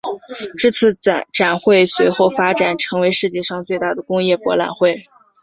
[0.57, 1.27] 这次展
[1.59, 5.03] 会随后发展成世界上最大的工业博览会。